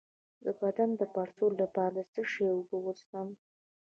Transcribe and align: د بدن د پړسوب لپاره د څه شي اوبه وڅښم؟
د 0.43 0.45
بدن 0.61 0.89
د 0.99 1.01
پړسوب 1.13 1.51
لپاره 1.61 1.93
د 1.97 1.99
څه 2.13 2.21
شي 2.31 2.45
اوبه 2.55 2.77
وڅښم؟ 2.81 3.29